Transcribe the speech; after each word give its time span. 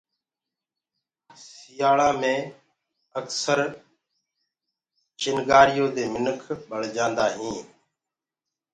سيآݪآ 1.47 2.09
مي 2.19 2.35
اڪسر 3.19 3.59
چِڻگي 5.19 5.85
دي 5.95 6.03
منک 6.13 6.41
بݪجآندآ 6.67 7.25
هين۔ 7.35 7.59